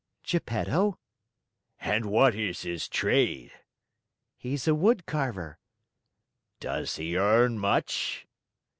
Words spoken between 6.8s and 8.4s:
he earn much?"